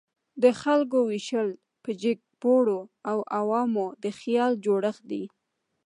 [0.43, 1.49] د خلکو ویشل
[1.83, 5.23] په جګپوړو او عوامو د خیال جوړښت دی.